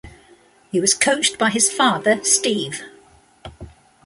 [0.71, 2.81] He was coached by his father, Steve.